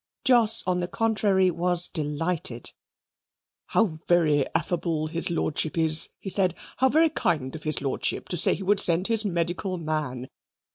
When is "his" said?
5.05-5.29, 7.61-7.81, 9.09-9.23